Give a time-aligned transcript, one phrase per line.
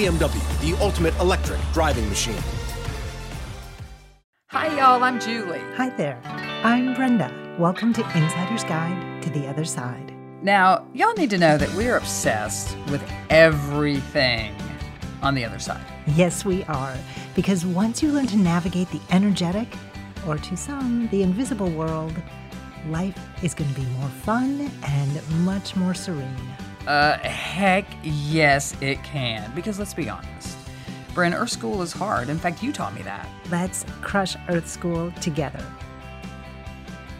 [0.00, 2.42] BMW, the ultimate electric driving machine.
[4.48, 5.04] Hi, y'all.
[5.04, 5.60] I'm Julie.
[5.76, 6.18] Hi there.
[6.64, 7.30] I'm Brenda.
[7.58, 10.14] Welcome to Insider's Guide to the Other Side.
[10.42, 14.54] Now, y'all need to know that we're obsessed with everything
[15.20, 15.84] on the other side.
[16.06, 16.96] Yes, we are.
[17.34, 19.68] Because once you learn to navigate the energetic,
[20.26, 22.14] or to some, the invisible world,
[22.88, 26.56] life is going to be more fun and much more serene.
[26.86, 29.52] Uh, heck yes, it can.
[29.54, 30.56] Because let's be honest,
[31.14, 32.28] Bryn, Earth School is hard.
[32.28, 33.28] In fact, you taught me that.
[33.50, 35.64] Let's crush Earth School together.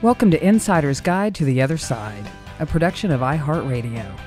[0.03, 2.25] Welcome to Insider's Guide to the Other Side,
[2.59, 4.19] a production of iHeartRadio.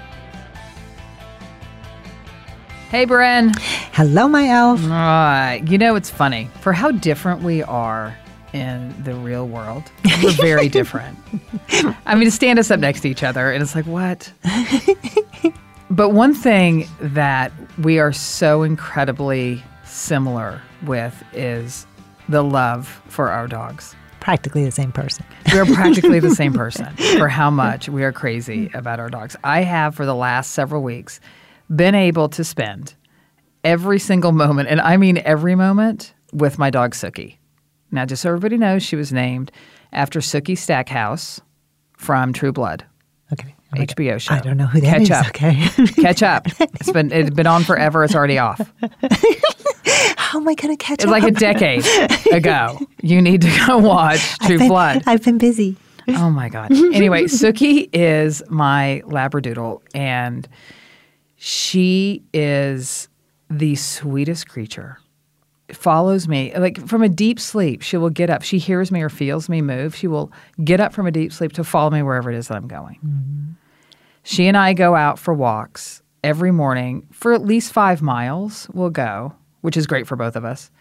[2.89, 3.51] Hey, Bryn.
[3.93, 4.83] Hello, my elf.
[4.83, 5.63] All right.
[5.65, 6.47] You know, it's funny.
[6.61, 8.15] For how different we are
[8.53, 9.83] in the real world,
[10.23, 11.17] we're very different.
[12.05, 14.31] I mean, to stand us up next to each other, and it's like, what?
[15.89, 21.85] but one thing that we are so incredibly similar with is
[22.29, 23.95] the love for our dogs.
[24.19, 25.25] Practically the same person.
[25.51, 29.35] We're practically the same person for how much we are crazy about our dogs.
[29.43, 31.19] I have, for the last several weeks,
[31.73, 32.93] been able to spend
[33.63, 37.37] every single moment, and I mean every moment, with my dog Sookie.
[37.93, 39.51] Now, just so everybody knows, she was named
[39.91, 41.39] after Sookie Stackhouse
[41.95, 42.85] from True Blood.
[43.31, 43.55] Okay.
[43.75, 44.33] HBO show.
[44.35, 45.11] I don't know who that Catch is.
[45.11, 45.27] up.
[45.27, 45.85] Okay.
[46.01, 46.47] Catch up.
[46.59, 48.03] It's been it's been on forever.
[48.03, 48.59] It's already off.
[50.17, 51.15] How am I going to catch It's up?
[51.15, 51.85] It's like a decade
[52.33, 52.79] ago.
[53.01, 55.03] You need to go watch True I've been, Blood.
[55.05, 55.75] I've been busy.
[56.07, 56.71] Oh my God.
[56.71, 60.47] Anyway, Sookie is my Labradoodle, and
[61.35, 63.07] she is
[63.49, 64.97] the sweetest creature.
[65.73, 67.81] Follows me like from a deep sleep.
[67.81, 68.43] She will get up.
[68.43, 69.95] She hears me or feels me move.
[69.95, 70.31] She will
[70.63, 72.99] get up from a deep sleep to follow me wherever it is that I'm going.
[73.05, 73.51] Mm-hmm.
[74.23, 78.69] She and I go out for walks every morning for at least five miles.
[78.73, 80.71] We'll go, which is great for both of us.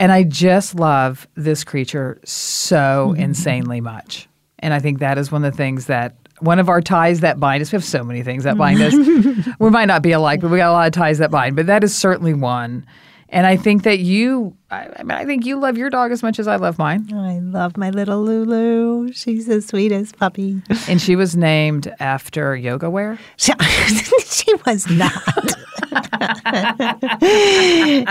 [0.00, 3.20] And I just love this creature so mm-hmm.
[3.20, 4.28] insanely much.
[4.58, 7.38] And I think that is one of the things that one of our ties that
[7.38, 7.70] bind us.
[7.70, 8.92] We have so many things that bind us.
[9.58, 11.54] we might not be alike, but we got a lot of ties that bind.
[11.56, 12.86] But that is certainly one.
[13.34, 16.22] And I think that you, I, I mean, I think you love your dog as
[16.22, 17.12] much as I love mine.
[17.12, 19.12] I love my little Lulu.
[19.12, 20.62] She's the sweetest puppy.
[20.88, 23.18] And she was named after yoga wear.
[23.36, 23.52] She,
[24.24, 25.12] she was not.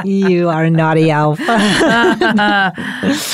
[0.05, 1.39] you are a naughty elf.
[1.39, 2.71] no,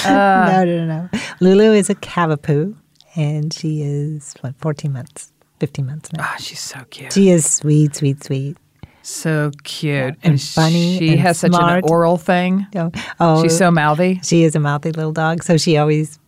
[0.05, 1.09] no, no.
[1.39, 2.75] Lulu is a cavapoo,
[3.15, 6.23] and she is, what, 14 months, 15 months now.
[6.23, 7.13] Ah, she's so cute.
[7.13, 8.57] She is sweet, sweet, sweet.
[9.01, 10.15] So cute.
[10.23, 12.67] and funny She and has such an oral thing.
[12.75, 14.19] Oh, oh, She's so mouthy.
[14.23, 16.19] She is a mouthy little dog, so she always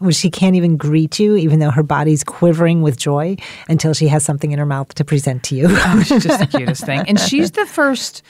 [0.00, 3.36] well, she can't even greet you, even though her body's quivering with joy,
[3.68, 5.66] until she has something in her mouth to present to you.
[5.68, 7.04] Oh, she's just the cutest thing.
[7.06, 8.22] And she's the first.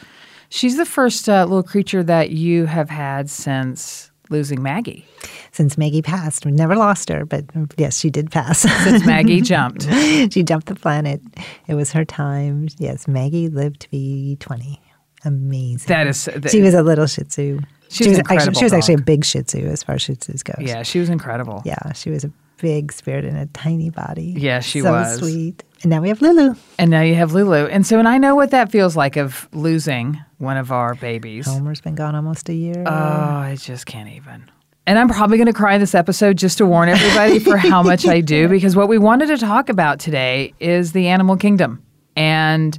[0.48, 5.04] She's the first uh, little creature that you have had since losing Maggie.
[5.52, 7.44] Since Maggie passed, we never lost her, but
[7.76, 8.60] yes, she did pass.
[8.60, 9.84] Since Maggie jumped.
[10.32, 11.20] she jumped the planet.
[11.66, 12.68] It was her time.
[12.78, 14.80] Yes, Maggie lived to be twenty.
[15.24, 15.88] Amazing.
[15.88, 16.24] That is.
[16.26, 17.60] That, she was a little Shih Tzu.
[17.88, 19.94] She she was was actually incredible she was actually a big Shih Tzu as far
[19.94, 20.66] as Shih Tzus goes.
[20.66, 21.62] Yeah, she was incredible.
[21.64, 24.34] Yeah, she was a big spirit in a tiny body.
[24.36, 24.86] Yeah, she was.
[24.86, 25.18] so was.
[25.18, 25.64] sweet.
[25.82, 26.54] And now we have Lulu.
[26.78, 27.66] And now you have Lulu.
[27.66, 31.46] And so, and I know what that feels like of losing one of our babies.
[31.46, 32.82] Homer's been gone almost a year.
[32.86, 34.50] Oh, I just can't even.
[34.86, 38.06] And I'm probably going to cry this episode just to warn everybody for how much
[38.06, 41.82] I do, because what we wanted to talk about today is the animal kingdom
[42.16, 42.78] and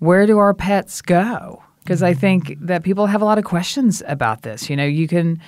[0.00, 1.62] where do our pets go?
[1.82, 2.20] Because I mm-hmm.
[2.20, 4.68] think that people have a lot of questions about this.
[4.68, 5.40] You know, you can,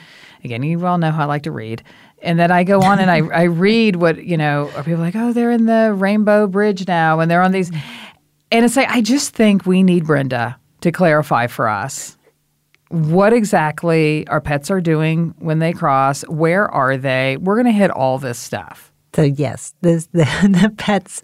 [0.42, 1.82] again, you all know how I like to read.
[2.22, 5.16] And then I go on and I, I read what, you know, are people like,
[5.16, 7.70] oh, they're in the Rainbow Bridge now and they're on these.
[8.50, 12.16] And it's like, I just think we need Brenda to clarify for us
[12.88, 16.22] what exactly our pets are doing when they cross.
[16.22, 17.36] Where are they?
[17.36, 18.92] We're going to hit all this stuff.
[19.14, 21.22] So yes, this, the the pets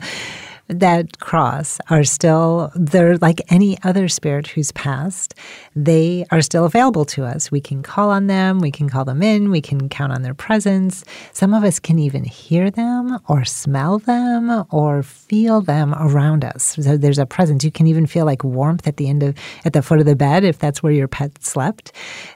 [0.68, 5.34] that cross are still they're like any other spirit who's passed.
[5.74, 7.50] They are still available to us.
[7.50, 10.34] We can call on them, we can call them in, we can count on their
[10.34, 11.04] presence.
[11.32, 16.76] Some of us can even hear them or smell them or feel them around us.
[16.80, 17.64] So there's a presence.
[17.64, 20.16] You can even feel like warmth at the end of at the foot of the
[20.16, 21.92] bed if that's where your pet slept.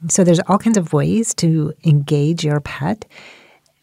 [0.09, 3.07] So there's all kinds of ways to engage your pet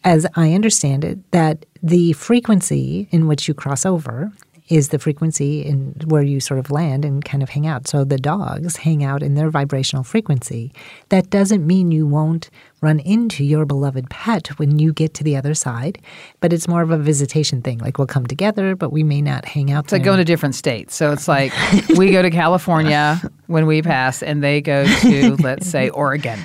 [0.07, 4.31] as I understand it, that the frequency in which you cross over
[4.67, 7.87] is the frequency in where you sort of land and kind of hang out.
[7.87, 10.73] So the dogs hang out in their vibrational frequency.
[11.07, 12.49] That doesn't mean you won't
[12.81, 15.99] run into your beloved pet when you get to the other side,
[16.41, 17.79] but it's more of a visitation thing.
[17.79, 19.85] Like we'll come together, but we may not hang out.
[19.85, 20.93] It's like going to different states.
[20.95, 21.51] So it's like
[21.97, 26.39] we go to California when we pass, and they go to, let's say, Oregon.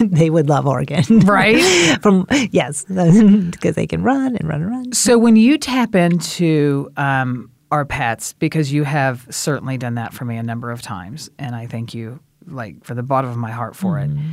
[0.00, 1.60] they would love Oregon, right?
[2.00, 4.92] From yes, because they can run and run and run.
[4.92, 10.24] So when you tap into um, our pets, because you have certainly done that for
[10.24, 13.50] me a number of times, and I thank you, like for the bottom of my
[13.50, 14.18] heart for Mm-hmm.
[14.18, 14.24] it.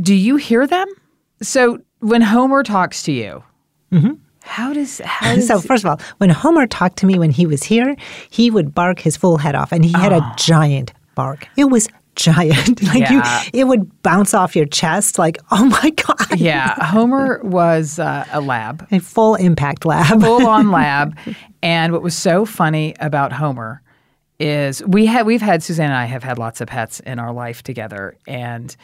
[0.00, 0.86] Do you hear them?
[1.42, 3.42] So when Homer talks to you,
[4.42, 7.46] how does how does So first of all, when Homer talked to me when he
[7.46, 7.96] was here,
[8.30, 11.46] he would bark his full head off, and he had a giant bark.
[11.56, 13.42] It was giant, like Yeah.
[13.44, 18.24] you, it would bounce off your chest, like oh my god, yeah, Homer was uh,
[18.32, 20.20] a lab, a full impact lab.
[20.20, 21.16] full on lab.
[21.62, 23.82] And what was so funny about Homer
[24.40, 27.32] is we had we've had Suzanne and I have had lots of pets in our
[27.32, 28.74] life together, and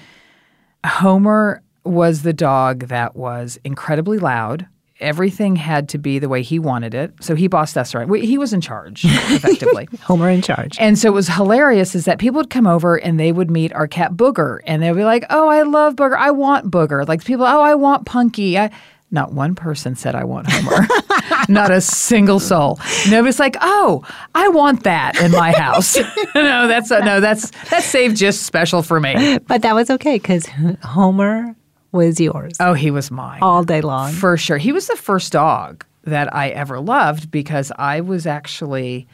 [0.84, 4.66] Homer was the dog that was incredibly loud.
[5.00, 8.14] Everything had to be the way he wanted it, so he bossed us around.
[8.14, 9.88] He was in charge, effectively.
[10.02, 10.76] Homer in charge.
[10.78, 13.72] And so it was hilarious is that people would come over and they would meet
[13.72, 16.16] our cat Booger and they'd be like, "Oh, I love Booger.
[16.16, 18.70] I want Booger." Like people, "Oh, I want Punky." I,
[19.10, 20.86] not one person said I want Homer.
[21.48, 22.80] not a single soul.
[23.08, 24.02] Nobody's like, "Oh,
[24.34, 25.96] I want that in my house."
[26.34, 29.38] no, that's no, that's that's saved just special for me.
[29.46, 30.46] But that was okay because
[30.82, 31.54] Homer
[31.92, 33.38] was yours Oh, he was mine.
[33.40, 34.10] all day long.
[34.12, 34.58] For sure.
[34.58, 39.06] He was the first dog that I ever loved because I was actually,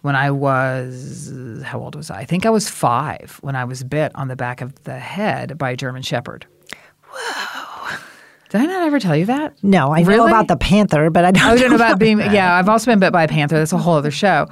[0.00, 2.20] when I was, how old was I?
[2.20, 5.58] I think I was five when I was bit on the back of the head
[5.58, 6.46] by a German Shepherd.
[8.48, 9.62] Did I not ever tell you that?
[9.62, 12.54] No, I know about the panther, but I don't, I don't know about being, yeah,
[12.54, 13.58] I've also been bit by a panther.
[13.58, 14.46] That's a whole other show.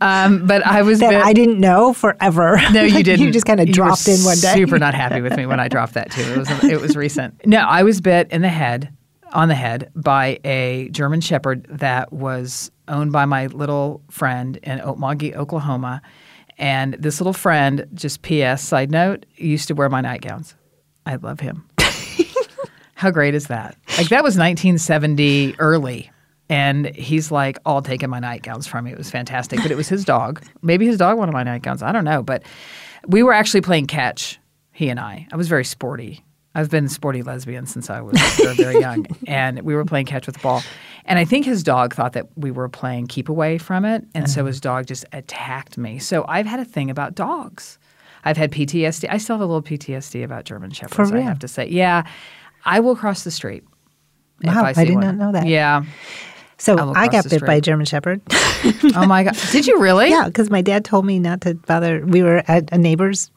[0.00, 1.22] Um, but I was that bit.
[1.22, 2.58] I didn't know forever.
[2.72, 3.24] No, you didn't.
[3.24, 4.54] You just kind of dropped in one day.
[4.54, 6.22] Super not happy with me when I dropped that too.
[6.22, 7.46] It was it was recent.
[7.46, 8.92] No, I was bit in the head,
[9.32, 14.78] on the head, by a German Shepherd that was owned by my little friend in
[14.80, 16.02] Okmulgee, Oklahoma.
[16.58, 18.62] And this little friend, just P.S.
[18.64, 20.54] side note, used to wear my nightgowns.
[21.04, 21.65] I love him.
[22.96, 23.76] How great is that?
[23.98, 26.10] Like that was 1970 early.
[26.48, 28.92] And he's like all taking my nightgowns from me.
[28.92, 29.60] It was fantastic.
[29.60, 30.42] But it was his dog.
[30.62, 31.82] Maybe his dog wanted my nightgowns.
[31.82, 32.22] I don't know.
[32.22, 32.42] But
[33.06, 34.40] we were actually playing catch,
[34.72, 35.26] he and I.
[35.30, 36.24] I was very sporty.
[36.54, 38.18] I've been a sporty lesbian since I was
[38.56, 39.06] very, young.
[39.26, 40.62] And we were playing catch with the ball.
[41.04, 44.04] And I think his dog thought that we were playing keep away from it.
[44.14, 44.46] And so mm-hmm.
[44.46, 45.98] his dog just attacked me.
[45.98, 47.78] So I've had a thing about dogs.
[48.24, 49.06] I've had PTSD.
[49.10, 51.68] I still have a little PTSD about German Shepherds, I have to say.
[51.68, 52.04] Yeah.
[52.66, 53.64] I will cross the street.
[54.42, 55.04] Wow, I see did one.
[55.04, 55.46] not know that.
[55.46, 55.84] Yeah.
[56.58, 57.60] So I I got bit by a.
[57.60, 58.20] German Shepherd.
[58.96, 59.36] Oh my God.
[59.52, 60.08] Did you really?
[60.10, 62.04] yeah, because my dad told me not to bother.
[62.04, 63.30] We were at a neighbor's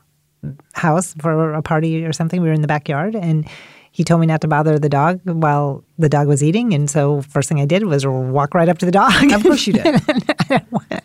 [0.74, 2.42] house for a party or something.
[2.42, 3.48] We were in the backyard, and
[3.92, 6.74] he told me not to bother the dog while the dog was eating.
[6.74, 9.32] And so, first thing I did was walk right up to the dog.
[9.32, 10.02] Of course you did.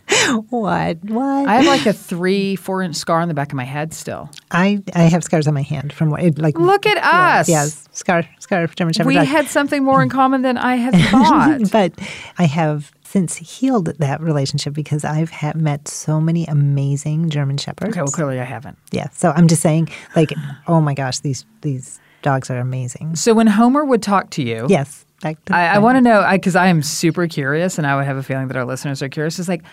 [0.60, 0.98] what?
[1.04, 1.48] What?
[1.48, 4.30] I have like a three, four inch scar on the back of my head still.
[4.50, 6.58] I I have scars on my hand from what it like.
[6.58, 7.48] Look at us.
[7.48, 9.08] Yes, scar scar German Shepherd.
[9.08, 9.26] We dog.
[9.26, 11.70] had something more in common than I had thought.
[11.70, 11.92] but
[12.38, 17.90] I have since healed that relationship because I've ha- met so many amazing German shepherds.
[17.90, 18.76] okay, well, clearly I haven't.
[18.90, 19.08] Yeah.
[19.10, 20.32] So I'm just saying, like,
[20.66, 23.14] oh my gosh, these these dogs are amazing.
[23.16, 25.06] So when Homer would talk to you, Yes.
[25.22, 28.22] I, I want to know because I am super curious, and I would have a
[28.22, 29.38] feeling that our listeners are curious.
[29.38, 29.68] Is like n-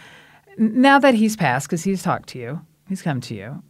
[0.57, 3.63] now that he's passed, because he's talked to you, he's come to you.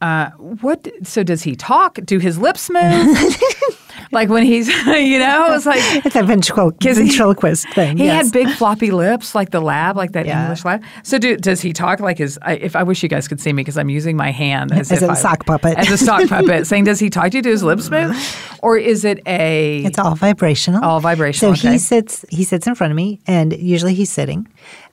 [0.00, 0.86] Uh, what?
[1.02, 1.98] So does he talk?
[2.04, 3.16] Do his lips move?
[4.12, 7.96] like when he's, you know, it's like It's a ventrilo- 'Cause he- ventriloquist thing.
[7.96, 8.24] he yes.
[8.26, 10.42] had big floppy lips, like the lab, like that Yeah.
[10.42, 10.82] English lab.
[11.04, 12.38] So do, does he talk like his?
[12.42, 14.92] I, if I wish you guys could see me because I'm using my hand as,
[14.92, 15.78] As if a I- sock puppet.
[15.78, 16.66] as a sock puppet.
[16.66, 17.42] saying, does he talk to you?
[17.42, 18.14] Do his lips move,
[18.62, 19.84] or is it a?
[19.84, 20.84] It's all vibrational.
[20.84, 21.72] All vibrational, So okay.
[21.74, 22.26] he sits.
[22.28, 24.48] He sits in front of me, and usually he's sitting.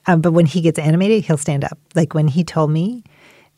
[0.06, 1.78] Um, but when he gets animated, he'll stand up.
[1.94, 3.04] Like when he told me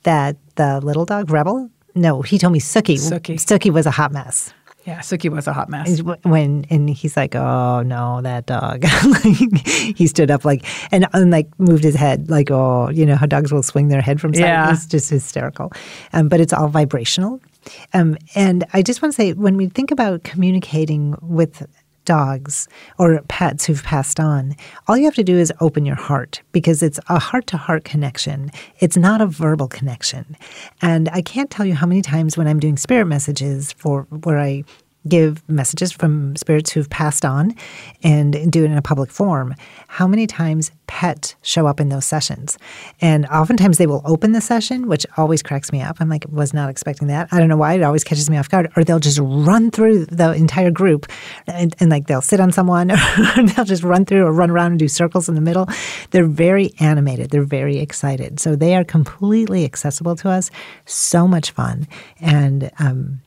[0.03, 1.71] that the little dog Rebel.
[1.95, 2.97] No, he told me Sookie.
[2.97, 3.37] Sookie.
[3.37, 4.53] Sookie was a hot mess.
[4.85, 6.03] yeah, Sookie was a hot mess.
[6.25, 11.31] When and he's like, "Oh no, that dog!" Like, he stood up like and, and
[11.31, 14.35] like moved his head like, "Oh, you know how dogs will swing their head from
[14.35, 14.73] side." Yeah.
[14.73, 15.73] It's just hysterical.
[16.13, 17.41] Um, but it's all vibrational.
[17.95, 21.67] Um, and I just want to say, when we think about communicating with
[22.05, 22.69] dogs
[22.99, 24.57] or pets who've passed on,
[24.87, 27.85] all you have to do is open your heart because it's a heart to heart
[27.85, 28.51] connection.
[28.81, 30.37] It's not a verbal connection.
[30.83, 34.39] And I can't tell you how many times when I'm doing spirit messages for where
[34.39, 34.65] I
[35.07, 37.55] give messages from spirits who've passed on
[38.03, 39.55] and do it in a public forum,
[39.89, 42.59] how many times pets show up in those sessions.
[43.01, 45.97] And oftentimes they will open the session, which always cracks me up.
[46.01, 47.29] I'm like, was not expecting that.
[47.33, 47.75] I don't know why.
[47.75, 48.71] It always catches me off guard.
[48.77, 51.07] Or they'll just run through the entire group
[51.47, 54.73] and, and like they'll sit on someone or they'll just run through or run around
[54.73, 55.69] and do circles in the middle.
[56.11, 57.31] They're very animated.
[57.31, 58.41] They're very excited.
[58.41, 60.51] So they are completely accessible to us.
[60.87, 61.89] So much fun.
[62.21, 63.21] And um,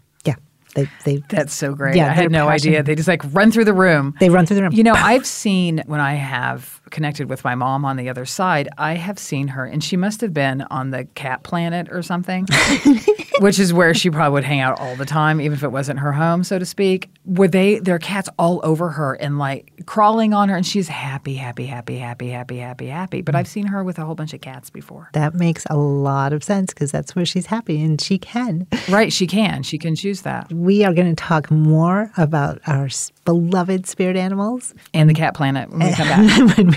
[0.77, 1.95] they, they, That's so great.
[1.95, 2.83] Yeah, I had no idea.
[2.83, 4.15] They just like run through the room.
[4.19, 4.73] they run through the room.
[4.73, 8.69] You know, I've seen when I have connected with my mom on the other side,
[8.77, 12.47] I have seen her, and she must have been on the cat planet or something,
[13.39, 15.99] which is where she probably would hang out all the time, even if it wasn't
[15.99, 17.09] her home, so to speak.
[17.25, 21.35] Were they, their cats all over her and like crawling on her, and she's happy,
[21.35, 23.21] happy, happy, happy, happy, happy, happy.
[23.21, 25.09] But I've seen her with a whole bunch of cats before.
[25.13, 28.67] that makes a lot of sense because that's where she's happy and she can.
[28.89, 29.63] Right, she can.
[29.63, 30.51] She can choose that.
[30.51, 32.89] We are going to talk more about our
[33.25, 36.07] beloved spirit animals And the cat planet when we come
[36.57, 36.76] back.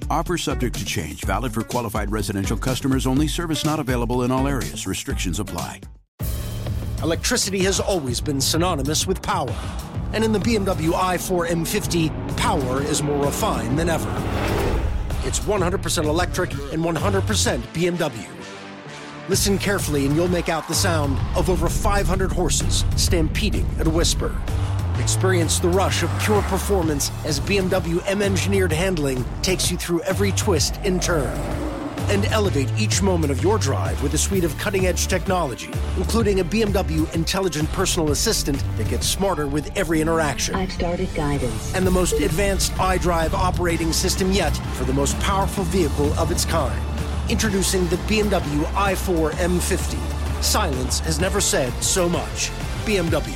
[0.11, 4.45] Offer subject to change, valid for qualified residential customers only, service not available in all
[4.45, 4.85] areas.
[4.85, 5.79] Restrictions apply.
[7.01, 9.55] Electricity has always been synonymous with power.
[10.11, 14.09] And in the BMW i4 M50, power is more refined than ever.
[15.23, 18.27] It's 100% electric and 100% BMW.
[19.29, 23.89] Listen carefully and you'll make out the sound of over 500 horses stampeding at a
[23.89, 24.35] whisper.
[25.01, 30.31] Experience the rush of pure performance as BMW M engineered handling takes you through every
[30.33, 31.35] twist and turn.
[32.11, 36.39] And elevate each moment of your drive with a suite of cutting edge technology, including
[36.41, 41.73] a BMW intelligent personal assistant that gets smarter with every interaction I've started guidance.
[41.73, 46.45] and the most advanced iDrive operating system yet for the most powerful vehicle of its
[46.45, 46.79] kind.
[47.27, 50.43] Introducing the BMW i4 M50.
[50.43, 52.51] Silence has never said so much.
[52.85, 53.35] BMW,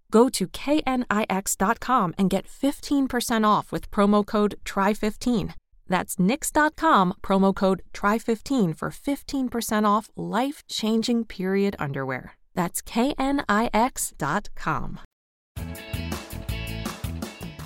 [0.11, 5.53] Go to knix.com and get 15% off with promo code TRY15.
[5.87, 12.37] That's knix.com, promo code TRY15 for 15% off life changing period underwear.
[12.53, 13.29] That's knix.com.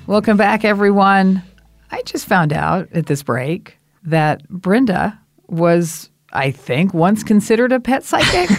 [0.08, 1.42] Welcome back, everyone.
[1.90, 7.80] I just found out at this break that Brenda was, I think, once considered a
[7.80, 8.50] pet psychic.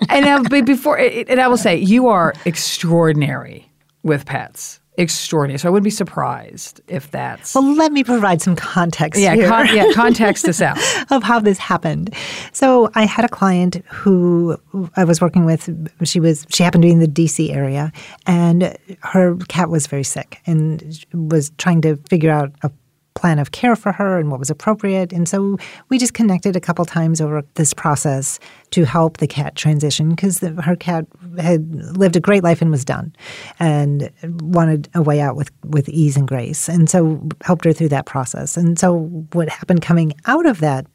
[0.08, 3.70] and before, and I will say, you are extraordinary
[4.02, 4.80] with pets.
[4.96, 5.58] Extraordinary.
[5.58, 7.54] So I wouldn't be surprised if that's.
[7.54, 10.76] Well, let me provide some context yeah, con- yeah, context us out.
[11.12, 12.12] of how this happened.
[12.52, 14.56] So I had a client who
[14.96, 15.70] I was working with.
[16.02, 17.92] She was she happened to be in the DC area,
[18.26, 22.72] and her cat was very sick and was trying to figure out a
[23.18, 25.12] plan of care for her and what was appropriate.
[25.12, 25.58] And so
[25.88, 28.38] we just connected a couple times over this process
[28.70, 31.04] to help the cat transition because her cat
[31.38, 33.12] had lived a great life and was done
[33.58, 34.10] and
[34.40, 36.68] wanted a way out with, with ease and grace.
[36.68, 38.56] And so helped her through that process.
[38.56, 39.00] And so
[39.32, 40.86] what happened coming out of that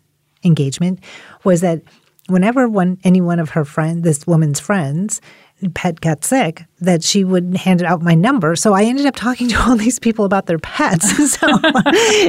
[0.45, 0.99] engagement
[1.43, 1.81] was that
[2.29, 5.19] whenever one any one of her friends, this woman's friends,
[5.71, 8.55] pet got sick, that she would hand out my number.
[8.55, 11.31] So I ended up talking to all these people about their pets.
[11.39, 11.47] so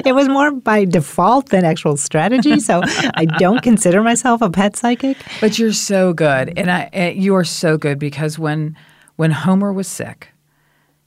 [0.05, 2.61] it was more by default than actual strategy.
[2.61, 2.83] So
[3.15, 5.17] I don't consider myself a pet psychic.
[5.41, 8.77] But you're so good, and I, uh, you are so good because when
[9.17, 10.31] when Homer was sick,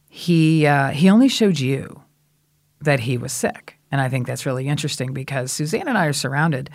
[0.08, 2.02] he uh, he only showed you
[2.82, 6.14] that he was sick, and I think that's really interesting because Suzanne and I are
[6.14, 6.70] surrounded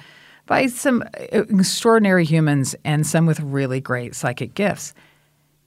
[0.47, 4.95] by some uh, extraordinary humans and some with really great psychic gifts.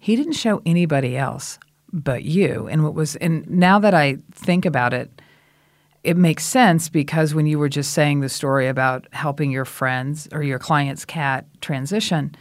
[0.06, 1.58] He didn't show anybody else
[1.92, 2.68] but you.
[2.68, 5.20] And what was and now that I think about it,
[6.04, 10.30] it makes sense because when you were just saying the story about helping your friends
[10.32, 12.36] or your client's cat transition,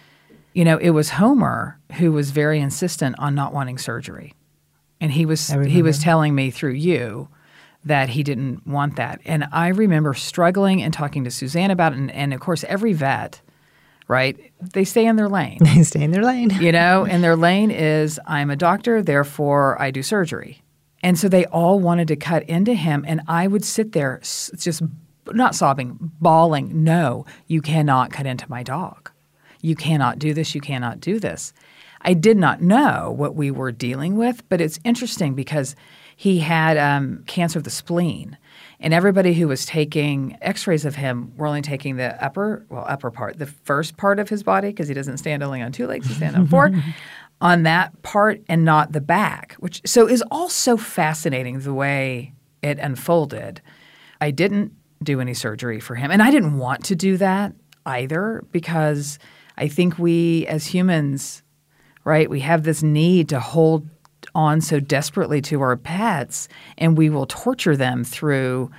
[0.52, 4.34] you know, it was Homer who was very insistent on not wanting surgery.
[5.00, 7.30] And he was he was telling me through you
[7.82, 9.22] that he didn't want that.
[9.24, 12.92] And I remember struggling and talking to Suzanne about it and, and of course every
[12.92, 13.40] vet
[14.08, 14.52] right?
[14.72, 15.58] They stay in their lane.
[15.74, 16.50] They stay in their lane.
[16.50, 20.62] you know, and their lane is I'm a doctor, therefore I do surgery.
[21.02, 23.04] And so they all wanted to cut into him.
[23.06, 24.82] And I would sit there just
[25.32, 29.10] not sobbing, bawling, no, you cannot cut into my dog.
[29.60, 30.54] You cannot do this.
[30.54, 31.52] You cannot do this.
[32.02, 35.74] I did not know what we were dealing with, but it's interesting because
[36.16, 38.36] he had um, cancer of the spleen.
[38.80, 43.10] And everybody who was taking x-rays of him were only taking the upper, well, upper
[43.10, 46.06] part, the first part of his body, because he doesn't stand only on two legs,
[46.06, 46.70] he stands on four,
[47.40, 52.78] on that part and not the back, which so is also fascinating the way it
[52.78, 53.60] unfolded.
[54.20, 54.72] I didn't
[55.04, 56.10] do any surgery for him.
[56.10, 57.52] And I didn't want to do that
[57.86, 59.18] either because
[59.56, 61.42] I think we as humans,
[62.04, 63.88] right, we have this need to hold
[64.34, 68.70] on so desperately to our pets and we will torture them through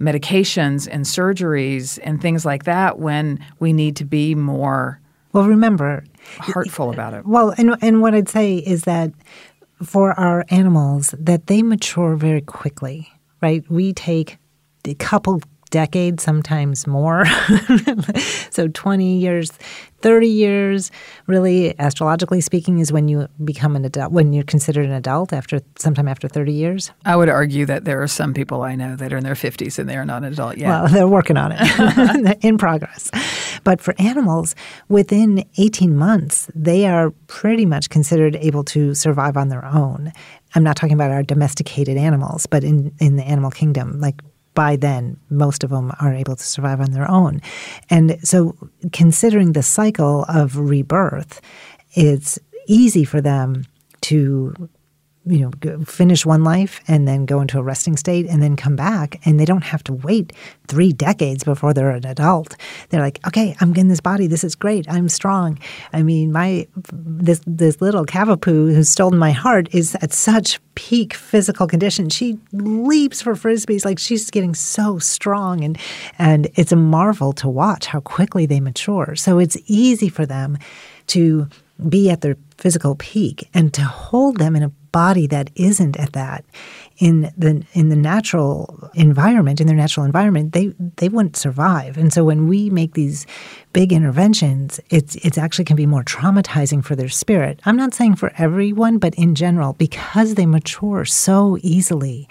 [0.00, 5.00] medications and surgeries and things like that when we need to be more
[5.32, 6.04] well remember
[6.38, 7.26] heartful about it.
[7.26, 9.12] Well and and what i'd say is that
[9.82, 13.68] for our animals that they mature very quickly right?
[13.70, 14.38] We take
[14.84, 17.24] a couple decades, sometimes more.
[18.50, 19.50] so 20 years,
[20.00, 20.90] 30 years,
[21.26, 25.60] really, astrologically speaking, is when you become an adult, when you're considered an adult after
[25.76, 26.90] sometime after 30 years.
[27.04, 29.78] I would argue that there are some people I know that are in their 50s
[29.78, 30.68] and they are not an adult yet.
[30.68, 33.10] Well, they're working on it, in progress.
[33.64, 34.54] But for animals,
[34.88, 40.12] within 18 months, they are pretty much considered able to survive on their own.
[40.54, 44.22] I'm not talking about our domesticated animals, but in, in the animal kingdom, like
[44.58, 47.40] by then, most of them are able to survive on their own.
[47.90, 48.56] And so,
[48.92, 51.40] considering the cycle of rebirth,
[51.92, 53.66] it's easy for them
[54.00, 54.68] to
[55.28, 58.76] you know finish one life and then go into a resting state and then come
[58.76, 60.32] back and they don't have to wait
[60.66, 62.56] three decades before they're an adult.
[62.88, 64.26] They're like okay i'm getting this body.
[64.26, 64.86] This is great.
[64.88, 65.58] I'm strong.
[65.92, 71.14] I mean my this this little cavapoo who's stolen my heart is at such peak
[71.14, 72.08] physical condition.
[72.08, 73.84] She leaps for frisbees.
[73.84, 75.78] Like she's getting so strong and
[76.18, 79.16] and it's a marvel to watch how quickly they mature.
[79.16, 80.58] So it's easy for them
[81.08, 81.48] to
[81.88, 86.12] be at their physical peak and to hold them in a body that isn't at
[86.12, 86.44] that.
[86.98, 91.96] In the in the natural environment in their natural environment they they wouldn't survive.
[91.96, 93.24] And so when we make these
[93.72, 97.60] big interventions it's it's actually can be more traumatizing for their spirit.
[97.64, 102.28] I'm not saying for everyone but in general because they mature so easily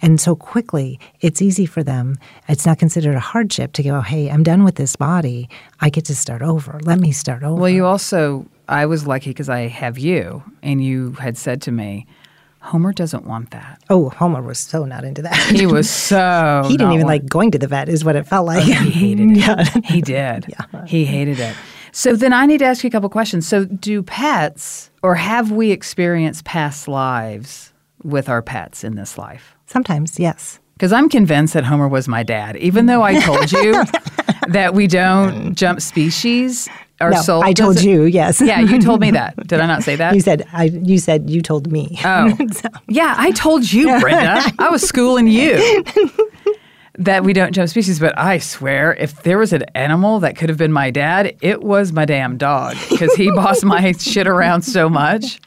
[0.00, 2.16] and so quickly it's easy for them.
[2.48, 5.48] It's not considered a hardship to go hey i'm done with this body.
[5.80, 6.78] I get to start over.
[6.84, 10.82] Let me start over well you also I was lucky because I have you, and
[10.82, 12.06] you had said to me,
[12.64, 13.82] Homer doesn't want that.
[13.90, 15.36] Oh, Homer was so not into that.
[15.54, 16.62] He was so.
[16.64, 17.22] he didn't even want...
[17.22, 18.62] like going to the vet, is what it felt like.
[18.62, 19.36] Oh, he hated it.
[19.36, 19.64] yeah.
[19.84, 20.46] He did.
[20.54, 20.84] Yeah.
[20.86, 21.54] He hated it.
[21.92, 23.46] So then I need to ask you a couple questions.
[23.46, 27.72] So, do pets, or have we experienced past lives
[28.02, 29.54] with our pets in this life?
[29.66, 30.58] Sometimes, yes.
[30.74, 33.84] Because I'm convinced that Homer was my dad, even though I told you
[34.48, 36.68] that we don't jump species
[37.04, 37.42] our no, soul.
[37.44, 38.40] I told you, yes.
[38.40, 39.36] Yeah, you told me that.
[39.46, 40.14] Did I not say that?
[40.14, 40.64] You said I.
[40.64, 41.98] You said you told me.
[42.04, 42.36] Oh,
[42.88, 44.42] yeah, I told you, Brenda.
[44.58, 45.84] I was schooling you
[46.96, 47.98] that we don't jump species.
[48.00, 51.62] But I swear, if there was an animal that could have been my dad, it
[51.62, 55.40] was my damn dog because he bossed my shit around so much.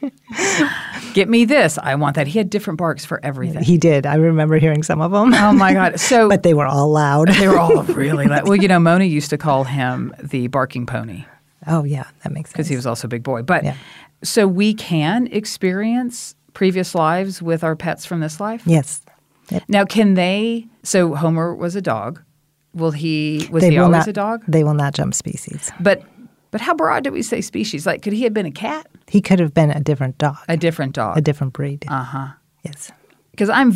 [1.14, 1.78] Get me this.
[1.82, 2.26] I want that.
[2.26, 3.62] He had different barks for everything.
[3.62, 4.06] He did.
[4.06, 5.34] I remember hearing some of them.
[5.34, 5.98] oh my god!
[5.98, 7.28] So but they were all loud.
[7.28, 8.46] they were all really loud.
[8.46, 11.24] Well, you know, Mona used to call him the barking pony
[11.68, 12.54] oh yeah, that makes sense.
[12.54, 13.42] because he was also a big boy.
[13.42, 13.74] But Yeah.
[14.22, 18.62] so we can experience previous lives with our pets from this life.
[18.66, 19.02] Yes.
[19.50, 19.62] Yep.
[19.68, 20.66] Now, can they?
[20.82, 22.20] So Homer was a dog.
[22.74, 23.48] Will he?
[23.50, 24.44] Was they he always not, a dog?
[24.48, 25.70] They will not jump species.
[25.80, 26.02] But
[26.50, 27.86] but how broad do we say species?
[27.86, 28.86] Like, could he have been a cat?
[29.06, 31.16] He could have been a different dog, A different dog.
[31.16, 31.84] a different breed.
[31.88, 32.28] Uh huh.
[32.64, 32.90] yes.
[33.30, 33.72] Because I'm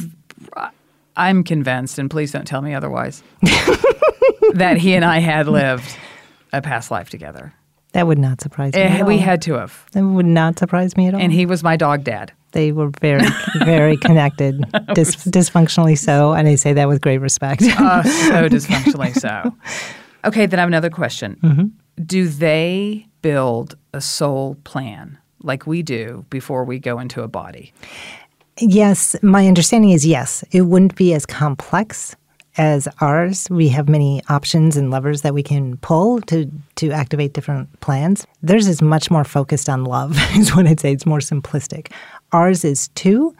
[1.16, 3.22] I'm convinced, and please don't tell me otherwise,
[4.54, 5.96] that he and I had lived
[6.52, 7.52] a past life together.
[7.92, 8.80] That would not surprise me.
[8.80, 9.84] Eh, we had to have.
[9.92, 11.20] That would not surprise me at all.
[11.20, 12.32] And he was my dog dad.
[12.52, 13.26] they were very,
[13.64, 14.60] very connected,
[14.94, 17.62] dis- dysfunctionally so, and I say that with great respect.
[17.62, 19.54] Uh, so dysfunctionally so.
[20.24, 21.72] Okay, then I have another question.
[22.04, 27.72] Do they build a soul plan like we do before we go into a body?
[28.58, 30.44] Yes, my understanding is yes.
[30.52, 32.14] It wouldn't be as complex
[32.58, 33.48] as ours.
[33.50, 38.26] We have many options and levers that we can pull to to activate different plans.
[38.42, 40.92] Theirs is much more focused on love, is what I'd say.
[40.92, 41.92] It's more simplistic.
[42.32, 43.34] Ours is too,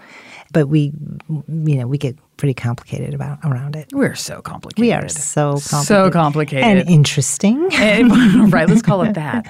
[0.53, 0.93] but we,
[1.29, 3.89] you know, we get pretty complicated about around it.
[3.93, 4.81] We're so complicated.
[4.81, 6.65] We are so complicated, So complicated.
[6.65, 7.69] and interesting.
[7.73, 8.03] Eh,
[8.49, 9.47] right, let's call it that.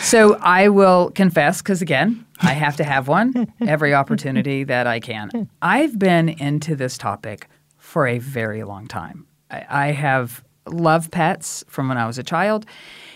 [0.00, 5.00] So I will confess, because again, I have to have one every opportunity that I
[5.00, 5.48] can.
[5.60, 7.48] I've been into this topic
[7.90, 9.26] for a very long time.
[9.50, 12.64] I, I have loved pets from when I was a child.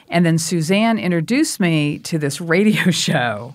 [0.09, 3.55] And then Suzanne introduced me to this radio show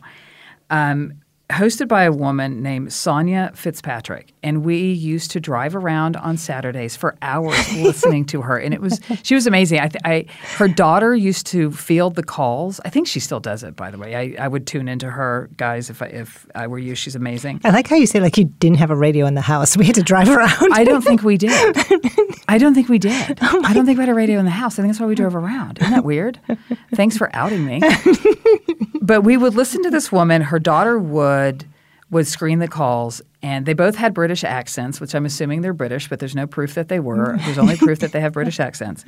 [0.69, 1.15] um,
[1.50, 4.34] hosted by a woman named Sonya Fitzpatrick.
[4.44, 8.58] And we used to drive around on Saturdays for hours listening to her.
[8.58, 9.80] And it was, she was amazing.
[9.80, 10.26] I, th- I,
[10.58, 12.80] her daughter used to field the calls.
[12.86, 14.16] I think she still does it, by the way.
[14.16, 16.96] I, I would tune into her, guys, if I, if I were you.
[16.96, 17.62] She's amazing.
[17.64, 19.76] I like how you say like you didn't have a radio in the house.
[19.80, 20.74] We had to drive around.
[20.74, 21.52] I don't think we did.
[22.50, 23.40] I don't think we did.
[23.42, 24.78] Oh I don't think we had a radio in the house.
[24.78, 25.78] I think that's why we drove around.
[25.80, 26.38] Isn't that weird?
[26.94, 27.80] Thanks for outing me.
[29.02, 30.42] But we would listen to this woman.
[30.42, 31.66] Her daughter would
[32.12, 36.10] would screen the calls, and they both had British accents, which I'm assuming they're British,
[36.10, 37.38] but there's no proof that they were.
[37.46, 39.06] There's only proof that they have British accents.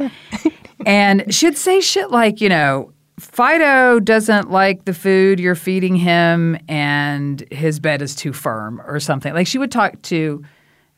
[0.86, 6.58] And she'd say shit like, you know, Fido doesn't like the food you're feeding him,
[6.68, 9.34] and his bed is too firm, or something.
[9.34, 10.44] Like she would talk to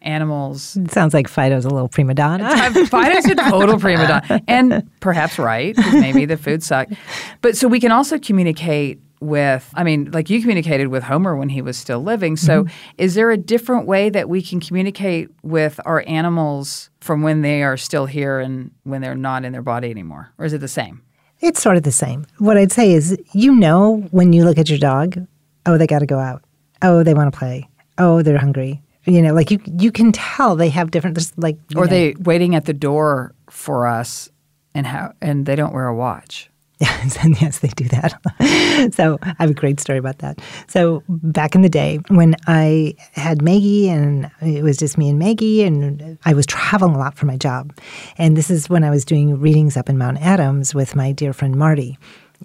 [0.04, 2.50] animals It sounds like Fido's a little prima donna.
[2.88, 6.94] Fido's a total prima donna, and perhaps right maybe the food sucked.
[7.42, 9.70] But so we can also communicate with.
[9.74, 12.36] I mean, like you communicated with Homer when he was still living.
[12.36, 12.76] So, mm-hmm.
[12.98, 17.64] is there a different way that we can communicate with our animals from when they
[17.64, 20.68] are still here and when they're not in their body anymore, or is it the
[20.68, 21.02] same?
[21.40, 22.26] It's sort of the same.
[22.38, 25.28] What I'd say is, you know, when you look at your dog,
[25.66, 26.44] oh, they got to go out.
[26.82, 27.68] Oh, they want to play.
[27.98, 28.82] Oh, they're hungry.
[29.06, 31.16] You know, like you you can tell they have different.
[31.16, 34.30] There's like, Or are know- they waiting at the door for us,
[34.74, 36.50] and how and they don't wear a watch?
[36.84, 38.92] Yes, and yes, they do that.
[38.94, 40.40] so I have a great story about that.
[40.68, 45.18] So back in the day when I had Maggie and it was just me and
[45.18, 47.72] Maggie and I was traveling a lot for my job.
[48.18, 51.32] And this is when I was doing readings up in Mount Adams with my dear
[51.32, 51.98] friend Marty.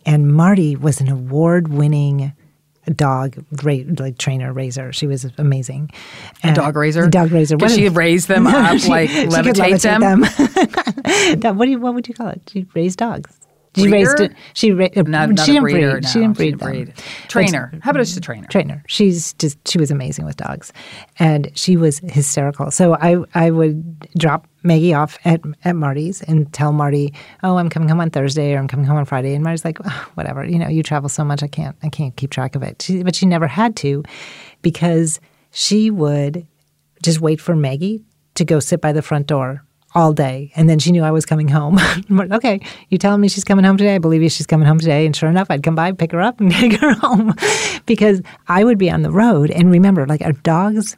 [0.07, 2.33] And Marty was an award-winning
[2.90, 4.92] dog ra- like trainer raiser.
[4.92, 5.90] She was amazing.
[6.44, 7.09] A dog raiser?
[7.09, 7.57] Dog raiser.
[7.57, 10.20] What she is- raise them up, like, she could levitate them?
[10.22, 10.22] them.
[11.59, 12.42] What do you, what would you call it?
[12.53, 13.35] She raised dogs.
[13.77, 14.14] She Breeder?
[14.18, 14.33] raised.
[14.55, 15.90] She ra- uh, not she didn't breeder.
[15.92, 16.03] breed.
[16.05, 16.68] No, she didn't breed she didn't them.
[16.87, 16.92] breed.
[16.96, 17.72] But- Trainer.
[17.83, 18.46] How about just a trainer?
[18.48, 18.83] Trainer.
[18.88, 20.72] She's just she was amazing with dogs,
[21.18, 22.70] and she was hysterical.
[22.70, 27.68] So I I would drop Maggie off at at Marty's and tell Marty, oh, I'm
[27.68, 30.44] coming home on Thursday or I'm coming home on Friday, and Marty's like, "Oh, whatever,
[30.44, 32.83] you know, you travel so much, I can't I can't keep track of it.
[32.83, 34.03] She, but she never had to,
[34.62, 36.47] because she would
[37.03, 40.53] just wait for Maggie to go sit by the front door all day.
[40.55, 41.79] And then she knew I was coming home.
[42.33, 43.94] okay, you telling me she's coming home today?
[43.94, 45.07] I believe you she's coming home today.
[45.07, 47.35] And sure enough, I'd come by, pick her up, and take her home
[47.87, 49.51] because I would be on the road.
[49.51, 50.97] And remember, like our dogs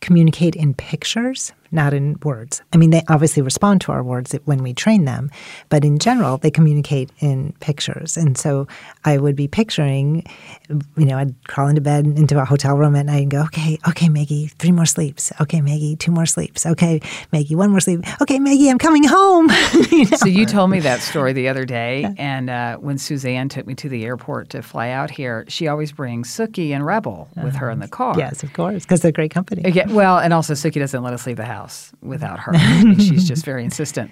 [0.00, 1.52] communicate in pictures.
[1.70, 2.62] Not in words.
[2.72, 5.30] I mean, they obviously respond to our words when we train them,
[5.68, 8.16] but in general, they communicate in pictures.
[8.16, 8.66] And so
[9.04, 10.24] I would be picturing,
[10.68, 13.78] you know, I'd crawl into bed into a hotel room at night and go, okay,
[13.88, 15.32] okay, Maggie, three more sleeps.
[15.40, 16.66] Okay, Maggie, two more sleeps.
[16.66, 17.00] Okay,
[17.32, 18.00] Maggie, one more sleep.
[18.22, 19.48] Okay, Maggie, I'm coming home.
[19.90, 20.16] you know?
[20.16, 23.74] So you told me that story the other day, and uh, when Suzanne took me
[23.76, 27.58] to the airport to fly out here, she always brings Sookie and Rebel with uh-huh.
[27.58, 28.14] her in the car.
[28.16, 29.62] Yes, of course, because they're great company.
[29.70, 31.55] Yeah, well, and also Sookie doesn't let us leave the house
[32.02, 32.52] without her.
[32.94, 34.10] she's just very insistent.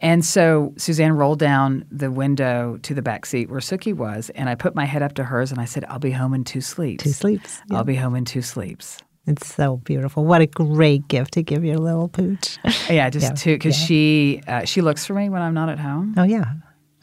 [0.00, 4.48] And so Suzanne rolled down the window to the back seat where Sookie was, and
[4.48, 6.60] I put my head up to hers and I said, I'll be home in two
[6.60, 7.04] sleeps.
[7.04, 7.62] Two sleeps.
[7.70, 7.78] Yeah.
[7.78, 9.02] I'll be home in two sleeps.
[9.26, 10.24] It's so beautiful.
[10.24, 12.58] What a great gift to give your little pooch.
[12.90, 13.34] yeah, just yeah.
[13.34, 13.86] to because yeah.
[13.86, 16.14] she uh, she looks for me when I'm not at home.
[16.18, 16.52] Oh yeah,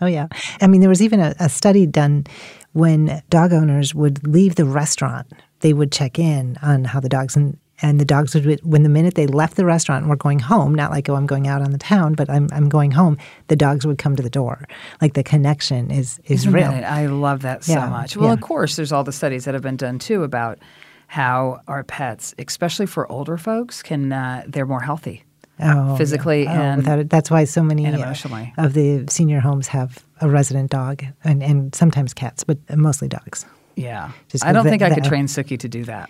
[0.01, 0.27] oh yeah.
[0.61, 2.25] I mean, there was even a, a study done
[2.73, 5.31] when dog owners would leave the restaurant.
[5.61, 8.89] They would check in on how the dogs and and the dogs would when the
[8.89, 11.61] minute they left the restaurant and were going home not like oh i'm going out
[11.61, 13.17] on the town but i'm, I'm going home
[13.47, 14.67] the dogs would come to the door
[15.01, 18.33] like the connection is is Isn't real i love that so much well yeah.
[18.33, 20.59] of course there's all the studies that have been done too about
[21.07, 25.23] how our pets especially for older folks can uh, they're more healthy
[25.63, 26.59] Oh, physically yeah.
[26.59, 27.09] oh, and it.
[27.09, 28.51] that's why so many emotionally.
[28.57, 33.45] Of the senior homes have a resident dog and, and sometimes cats, but mostly dogs.
[33.75, 36.09] Yeah, I don't think I could train Sookie to do that.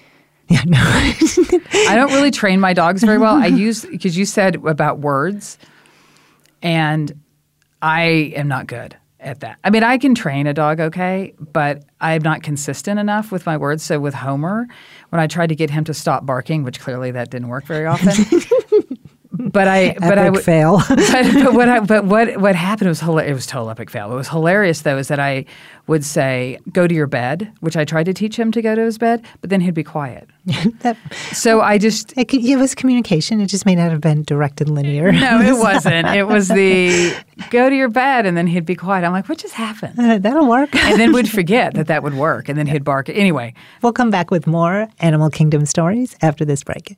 [0.52, 0.80] Yeah, no.
[1.88, 3.36] I don't really train my dogs very well.
[3.36, 5.58] I use because you said about words,
[6.62, 7.12] and
[7.82, 9.60] I am not good at that.
[9.64, 13.56] I mean, I can train a dog okay, but I'm not consistent enough with my
[13.56, 13.84] words.
[13.84, 14.68] So with Homer,
[15.10, 17.86] when I tried to get him to stop barking, which clearly that didn't work very
[17.86, 18.14] often.
[19.50, 20.82] but I but I would fail.
[20.90, 20.98] but,
[21.34, 24.10] but, what I, but what what happened was it was total epic fail.
[24.10, 25.46] What was hilarious though is that I
[25.88, 28.82] would say go to your bed, which I tried to teach him to go to
[28.82, 30.30] his bed, but then he'd be quiet.
[30.80, 30.98] that,
[31.32, 33.42] so I just it, it, was communication.
[33.42, 35.12] It just may not have been direct and linear.
[35.12, 36.08] No, it wasn't.
[36.08, 37.14] It was the
[37.50, 39.06] go to your bed, and then he'd be quiet.
[39.06, 40.00] I'm like, what just happened?
[40.00, 40.74] Uh, that'll work.
[40.76, 43.10] and then we'd forget that that would work, and then he'd bark.
[43.10, 46.98] Anyway, we'll come back with more Animal Kingdom stories after this break.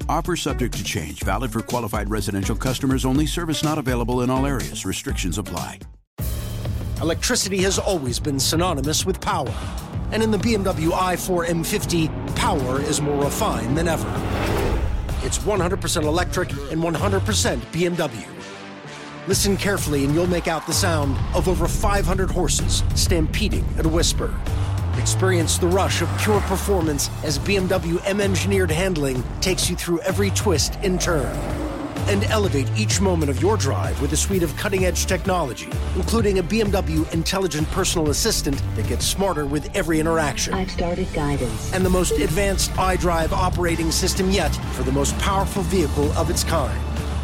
[0.11, 3.25] Offer subject to change, valid for qualified residential customers only.
[3.25, 4.85] Service not available in all areas.
[4.85, 5.79] Restrictions apply.
[7.01, 9.53] Electricity has always been synonymous with power.
[10.11, 14.09] And in the BMW i4 M50, power is more refined than ever.
[15.25, 18.27] It's 100% electric and 100% BMW.
[19.27, 23.89] Listen carefully and you'll make out the sound of over 500 horses stampeding at a
[23.89, 24.37] whisper.
[24.97, 30.31] Experience the rush of pure performance as BMW M engineered handling takes you through every
[30.31, 31.33] twist and turn.
[32.07, 36.39] And elevate each moment of your drive with a suite of cutting edge technology, including
[36.39, 40.53] a BMW intelligent personal assistant that gets smarter with every interaction.
[40.53, 41.73] I've started guidance.
[41.73, 46.43] And the most advanced iDrive operating system yet for the most powerful vehicle of its
[46.43, 46.77] kind.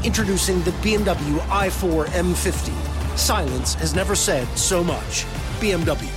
[0.05, 3.17] Introducing the BMW i4 M50.
[3.17, 5.25] Silence has never said so much.
[5.59, 6.16] BMW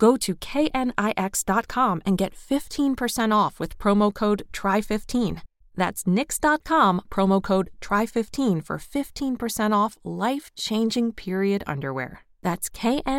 [0.00, 5.42] Go to knix.com and get 15% off with promo code TRY15.
[5.76, 12.22] That's knix.com, promo code TRY15 for 15% off life changing period underwear.
[12.40, 13.18] That's knix.com.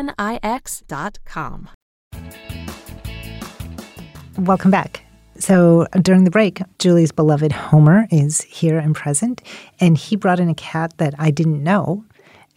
[4.38, 5.04] Welcome back.
[5.38, 9.40] So during the break, Julie's beloved Homer is here and present,
[9.78, 12.04] and he brought in a cat that I didn't know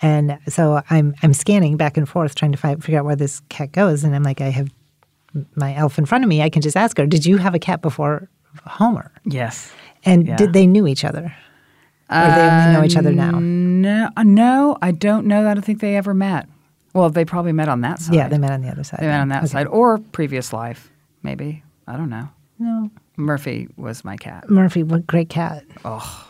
[0.05, 3.41] and so I'm I'm scanning back and forth trying to find, figure out where this
[3.49, 4.03] cat goes.
[4.03, 4.69] And I'm like, I have
[5.55, 6.41] my elf in front of me.
[6.41, 8.29] I can just ask her, "Did you have a cat before
[8.65, 9.11] Homer.
[9.25, 9.71] Yes.
[10.05, 10.37] And Yeah.
[10.37, 11.25] did they knew each other?
[12.09, 13.31] Or they only know each other now?
[13.39, 15.41] No, uh, no, I don't know.
[15.49, 16.47] I don't think they ever met.
[16.93, 18.15] Well, they probably met on that side.
[18.15, 18.99] Yeah, they met on the other side.
[19.01, 19.47] They met on that Okay.
[19.51, 20.89] side, or previous life,
[21.23, 21.63] maybe.
[21.87, 22.29] I don't know.
[22.59, 22.89] No.
[23.17, 24.49] Murphy was my cat.
[24.49, 25.63] Murphy, what great cat.
[25.83, 26.27] Oh,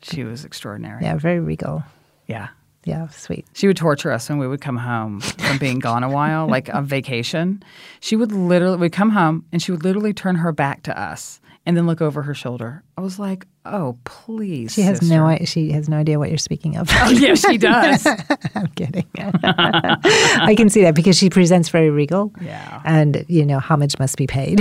[0.00, 1.02] she was extraordinary.
[1.04, 1.82] Yeah, very regal.
[2.26, 2.48] Yeah.
[2.86, 3.44] Yeah, sweet.
[3.52, 6.72] She would torture us when we would come home from being gone a while, like
[6.72, 7.62] on vacation.
[8.00, 11.40] She would literally, we'd come home and she would literally turn her back to us
[11.66, 12.84] and then look over her shoulder.
[12.96, 14.72] I was like, oh, please.
[14.72, 15.12] She has sister.
[15.16, 16.88] no she has no idea what you're speaking of.
[16.92, 18.06] Oh, yeah, she does.
[18.54, 19.04] I'm kidding.
[19.16, 22.32] I can see that because she presents very regal.
[22.40, 22.82] Yeah.
[22.84, 24.60] And you know, homage must be paid.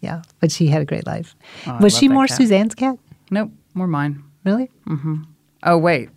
[0.00, 0.22] yeah.
[0.40, 1.36] But she had a great life.
[1.66, 2.38] Oh, Was she more cat.
[2.38, 2.96] Suzanne's cat?
[3.30, 4.22] nope, more mine.
[4.44, 4.70] Really?
[4.86, 5.26] Mhm.
[5.62, 6.08] Oh, wait.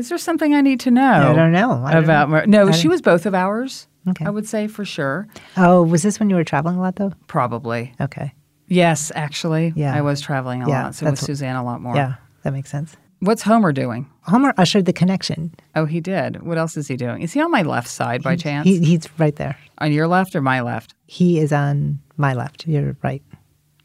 [0.00, 1.30] Is there something I need to know?
[1.30, 1.82] I don't know.
[1.84, 2.36] I don't about know.
[2.36, 3.86] Mur- No, she was both of ours.
[4.08, 4.24] Okay.
[4.24, 5.28] I would say for sure.
[5.56, 7.12] Oh, was this when you were traveling a lot though?
[7.26, 7.92] Probably.
[8.00, 8.32] Okay.
[8.66, 9.72] Yes, actually.
[9.76, 9.94] Yeah.
[9.94, 10.94] I was traveling a Yeah, lot.
[10.94, 11.94] So with Suzanne a lot more.
[11.96, 12.96] Yeah, that makes sense.
[13.18, 14.08] What's Homer doing?
[14.22, 15.52] Homer ushered the connection.
[15.76, 16.40] Oh, he did.
[16.42, 17.20] What else is he doing?
[17.20, 18.66] Is he on my left side by chance?
[18.66, 19.58] He, he's right there.
[19.78, 20.94] on your left or my left?
[21.04, 22.66] He is on my left.
[22.66, 23.22] You're right.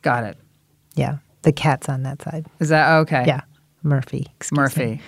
[0.01, 0.37] Got it.
[0.95, 1.17] Yeah.
[1.41, 2.45] The cat's on that side.
[2.61, 3.25] Is that okay?
[3.27, 3.41] Yeah.
[3.83, 4.27] Murphy.
[4.37, 5.01] excuse me.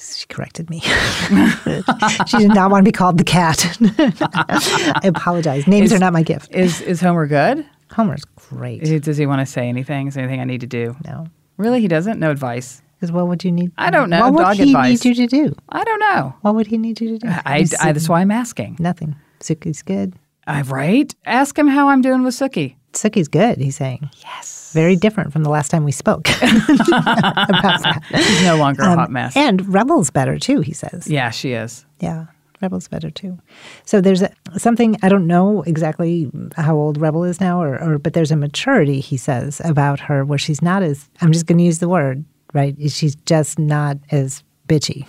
[0.00, 0.80] She corrected me.
[2.26, 3.76] she did not want to be called the cat.
[3.80, 5.66] I apologize.
[5.66, 6.54] Names Is- are not my gift.
[6.54, 7.64] Is is Homer good?
[7.90, 8.86] Homer's great.
[8.88, 10.08] Eh, Does he want to say anything?
[10.08, 10.96] Is there anything I need to do?
[11.04, 11.26] no.
[11.56, 12.20] Really, he doesn't.
[12.20, 12.82] No advice.
[12.94, 13.72] Because what would you need?
[13.78, 14.20] I don't know.
[14.20, 15.04] What would Dog he advice.
[15.04, 15.56] need you to do?
[15.68, 16.34] I don't know.
[16.42, 17.28] What would he need you to do?
[17.28, 18.76] I, I, that's why I'm asking.
[18.78, 19.16] Nothing.
[19.40, 20.14] Sookie's good.
[20.46, 21.12] I right?
[21.26, 22.76] Ask him how I'm doing with Sookie.
[22.92, 24.08] Sookie's good, he's saying.
[24.22, 24.57] Yes.
[24.72, 26.28] Very different from the last time we spoke.
[26.42, 28.00] About that.
[28.14, 29.36] She's no longer a Um, hot mess.
[29.36, 31.06] And Rebel's better too, he says.
[31.08, 31.84] yeah, she is.
[32.00, 32.26] Yeah,
[32.60, 33.38] Rebel's better too.
[33.84, 37.98] So there's a, something I don't know exactly how old Rebel is now, or, or
[37.98, 41.58] but there's a maturity he says about her where she's not as I'm just going
[41.58, 42.74] to use the word right.
[42.90, 45.06] She's just not as bitchy,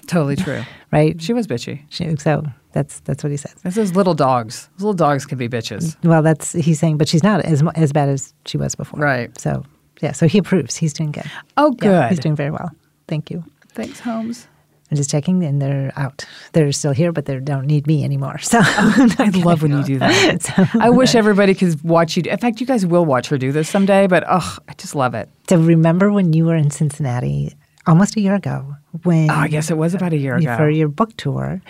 [0.06, 0.62] Totally true.
[0.90, 1.20] right?
[1.20, 1.82] She was bitchy.
[1.90, 2.44] She, so
[2.78, 3.54] that's that's what he says.
[3.64, 4.68] This is little dogs.
[4.76, 5.96] Those little dogs can be bitches.
[6.04, 9.00] Well, that's he's saying, but she's not as as bad as she was before.
[9.00, 9.30] Right.
[9.40, 9.64] So
[10.00, 10.76] yeah, so he approves.
[10.76, 11.28] He's doing good.
[11.56, 12.08] Oh, Yeah, good.
[12.10, 12.70] he's doing very well.
[13.08, 13.42] Thank you.
[13.74, 14.46] Thanks, Holmes.
[14.90, 16.24] I'm just checking, and they're out.
[16.52, 18.38] They're still here, but they don't need me anymore.
[18.38, 20.42] So I love when you do that.
[20.56, 22.22] So- I wish everybody could watch you.
[22.30, 24.06] In fact, you guys will watch her do this someday.
[24.06, 25.28] But oh, I just love it.
[25.50, 27.54] So remember when you were in Cincinnati
[27.88, 30.56] almost a year ago when Oh, I guess it was about a year ago.
[30.56, 31.60] for your book tour,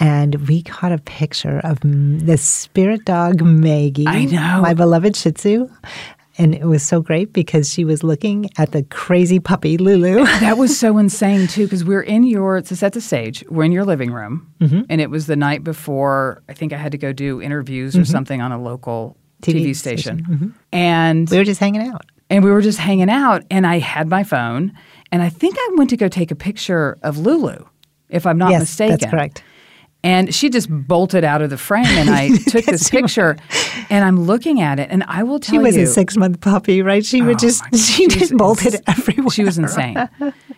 [0.00, 4.06] and we caught a picture of the spirit dog Maggie.
[4.06, 4.60] I know.
[4.62, 5.68] my beloved Shih Tzu.
[6.36, 10.24] And it was so great because she was looking at the crazy puppy Lulu.
[10.40, 13.44] That was so insane too, because we're in your to set the stage.
[13.48, 14.80] We're in your living room, Mm-hmm.
[14.88, 16.42] and it was the night before.
[16.48, 19.76] I think I had to go do interviews or something on a local TV, TV
[19.76, 20.34] station, station.
[20.34, 20.48] Mm-hmm.
[20.72, 22.04] and we were just hanging out.
[22.30, 23.44] and we were just hanging out.
[23.48, 24.72] And I had my phone,
[25.14, 27.64] and I think I went to go take a picture of Lulu,
[28.08, 28.96] if I'm not yes, mistaken.
[28.98, 29.44] that's correct.
[30.02, 33.36] And she just bolted out of the frame, and I took this picture,
[33.90, 36.16] and I'm looking at it, and I will tell you, She was you, a six
[36.16, 37.06] month puppy, right?
[37.06, 39.30] She would Oh just my- she was just bolted everywhere.
[39.30, 39.96] She was insane,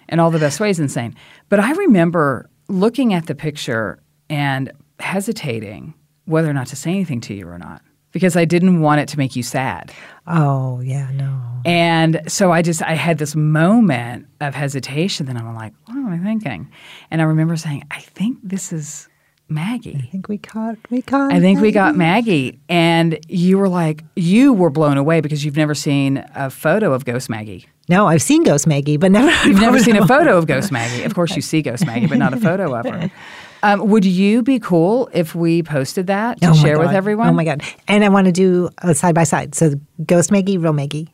[0.09, 1.14] in all the best ways, insane.
[1.51, 5.92] But I remember looking at the picture and hesitating
[6.25, 7.83] whether or not to say anything to you or not
[8.16, 9.92] because I didn't want it to make you sad.
[10.26, 11.38] Oh yeah, no.
[11.66, 15.26] And so I just I had this moment of hesitation.
[15.26, 16.70] Then I'm like, what am I thinking?
[17.11, 19.11] And I remember saying, I think this is
[19.50, 20.00] Maggie.
[20.02, 21.31] I think we caught we caught.
[21.31, 22.52] I think we got Maggie.
[22.52, 26.94] Maggie, and you were like, you were blown away because you've never seen a photo
[26.94, 27.66] of Ghost Maggie.
[27.87, 29.31] No, I've seen Ghost Maggie, but never.
[29.48, 31.05] You've never seen a photo of Ghost Maggie.
[31.05, 33.11] Of course, you see Ghost Maggie, but not a photo of her.
[33.62, 37.29] Um, would you be cool if we posted that to Oh share with everyone?
[37.29, 37.62] Oh my god!
[37.88, 39.55] And I want to do a side by side.
[39.55, 41.12] So Ghost Maggie, real Maggie,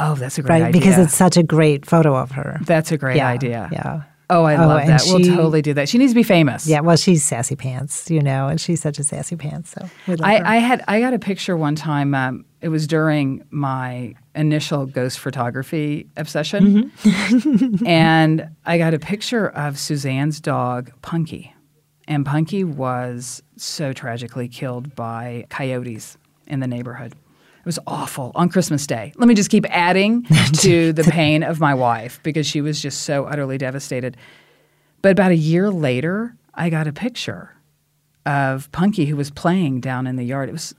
[0.00, 0.62] Oh, that's a great right?
[0.68, 0.80] idea.
[0.80, 2.58] Because it's such a great photo of her.
[2.64, 3.68] that's a great Yeah, idea.
[3.72, 4.02] Yeah.
[4.28, 5.02] Oh, I Oh, love that.
[5.06, 5.88] we'll totally do that.
[5.88, 6.66] She needs to be famous.
[6.66, 6.80] Yeah.
[6.80, 9.70] Well, she's sassy pants, you know, and she's such a sassy pants.
[9.70, 10.44] So we love her.
[10.46, 12.12] I, I had I got a picture one time.
[12.14, 17.86] Um, it was during my initial ghost photography obsession, Mm-hmm.
[17.86, 21.54] and I got a picture of Suzanne's dog Punky,
[22.08, 26.16] and Punky was so tragically killed by coyotes
[26.46, 27.12] in the neighborhood.
[27.12, 29.12] It was awful on Christmas Day.
[29.16, 30.22] Let me just keep adding
[30.60, 34.16] to the pain of my wife because she was just so utterly devastated.
[35.02, 37.56] But about a year later, I got a picture
[38.24, 40.48] of Punky who was playing down in the yard.
[40.48, 40.74] It was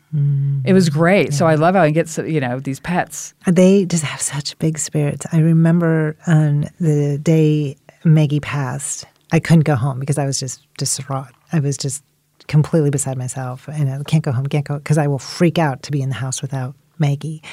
[0.66, 0.94] it was mm.
[0.94, 1.34] great.
[1.34, 3.34] So I love how he gets you know these pets.
[3.46, 5.26] Uh, they just have such big spirits.
[5.32, 10.62] I remember on the day Maggie passed, I couldn't go home because I was just
[10.78, 11.34] distraught.
[11.52, 12.04] I was just
[12.48, 15.84] completely beside myself, and I can't go home, can't go because I will freak out
[15.84, 17.44] to be in the house without Maggie.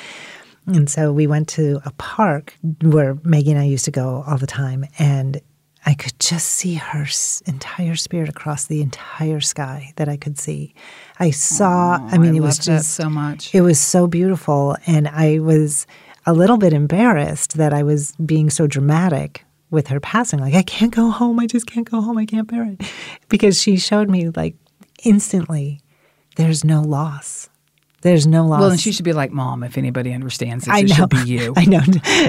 [0.67, 4.39] And so we went to a park where Maggie and I used to go all
[4.39, 4.87] the time.
[4.99, 5.41] And
[5.85, 7.07] I could just see her
[7.47, 10.75] entire spirit across the entire sky that I could see.
[11.21, 13.55] I saw, I mean, I it was just so much.
[13.55, 14.77] It was so beautiful.
[14.87, 15.87] And I was
[16.25, 20.39] a little bit embarrassed that I was being so dramatic with her passing.
[20.41, 21.39] Like, I can't go home.
[21.41, 22.19] I just can't go home.
[22.19, 22.83] I can't bear it.
[23.29, 24.55] Because she showed me, like,
[25.05, 25.81] instantly,
[26.37, 27.49] there's no loss.
[28.03, 28.61] There's no loss.
[28.61, 30.95] Well, and she should be like, Mom, if anybody understands this, I it know.
[30.95, 31.55] should be you.
[31.57, 31.81] I know.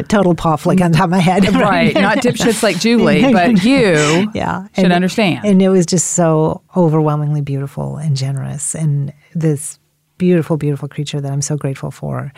[0.08, 1.44] Total paw flick on top of my head.
[1.54, 1.94] right.
[1.94, 4.68] Not dipshits like Julie, but you yeah.
[4.74, 5.44] should And- understand.
[5.46, 8.74] And it was just so overwhelmingly beautiful and generous.
[8.74, 9.78] And this
[10.18, 12.32] beautiful, beautiful creature that I'm so grateful for.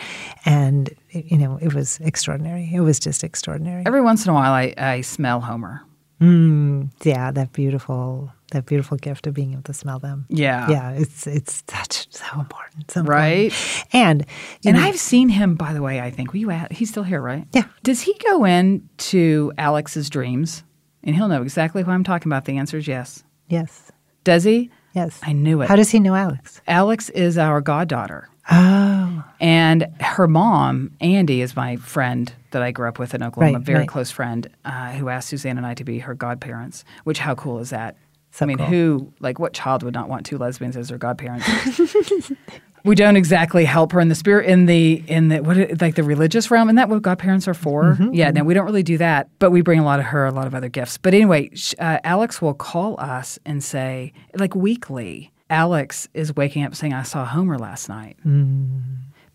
[0.46, 2.70] And, you know, it was extraordinary.
[2.74, 3.84] It was just extraordinary.
[3.86, 5.82] Every once in a while, I, I smell Homer.
[6.22, 10.26] Mm, yeah, that beautiful, that beautiful gift of being able to smell them.
[10.30, 10.68] Yeah.
[10.68, 12.90] Yeah, it's it's such so important.
[12.90, 13.08] So important.
[13.08, 13.86] Right.
[13.94, 14.26] And
[14.66, 16.34] And know, I've seen him, by the way, I think.
[16.34, 17.46] Were you at, he's still here, right?
[17.54, 17.66] Yeah.
[17.84, 20.64] Does he go into Alex's dreams?
[21.04, 22.46] And he'll know exactly who I'm talking about.
[22.46, 23.24] The answer is yes.
[23.48, 23.92] yes,
[24.24, 24.72] Does he?
[24.98, 25.20] Yes.
[25.24, 25.68] I knew it.
[25.70, 26.62] How does he know Alex?
[26.68, 28.28] Alex is our goddaughter.
[28.50, 33.58] Oh, And her mom, Andy, is my friend that I grew up with in Oklahoma,
[33.58, 33.88] Right, a very right.
[33.88, 36.84] close friend, uh, who asked Suzanne and I to be her godparents.
[37.04, 37.98] Which, how cool is that?
[38.32, 38.68] So I mean, cool.
[38.68, 41.46] who, like, what child would not want two lesbians as their godparents?
[42.88, 46.04] we don't exactly help her in the spirit, in the in the what, like the
[46.04, 46.70] religious realm.
[46.70, 47.84] Isn't that what godparents are for?
[47.94, 50.26] Mm-hmm, yeah, no, we don't really do that, but we bring a lot of her,
[50.26, 50.98] a lot of other gifts.
[50.98, 56.74] But anyway, uh, Alex will call us and say, like weekly, Alex is waking up
[56.76, 58.18] saying, "I saw Homer last night."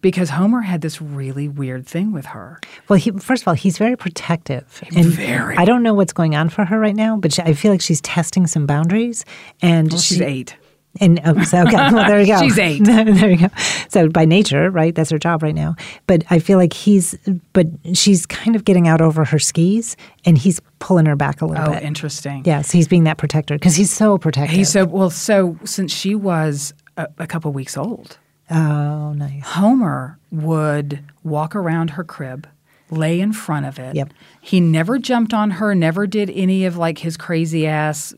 [0.01, 2.59] because Homer had this really weird thing with her.
[2.89, 4.83] well, he, first of all, he's very protective.
[4.97, 5.57] And Very.
[5.57, 7.81] I don't know what's going on for her right now, but she, I feel like
[7.81, 9.25] she's testing some boundaries.
[9.61, 10.57] And Well, she's she- eight.
[11.01, 12.40] And oh, so, okay, well, there you go.
[12.40, 12.78] She's eight.
[12.84, 13.49] there you go.
[13.88, 14.95] So by nature, right?
[14.95, 15.74] That's her job right now.
[16.07, 17.16] But I feel like he's,
[17.55, 21.47] but she's kind of getting out over her skis, and he's pulling her back a
[21.47, 21.82] little Oh, bit.
[21.82, 22.43] interesting.
[22.45, 24.55] Yes, he's being that protector because he's so protective.
[24.57, 25.09] He's so well.
[25.11, 28.18] So since she was a, a couple weeks old,
[28.51, 29.43] oh, nice.
[29.45, 32.47] Homer would walk around her crib,
[32.90, 33.95] lay in front of it.
[33.97, 34.12] Yep.
[34.43, 35.74] He never jumped on her.
[35.74, 38.14] Never did any of like his crazy ass,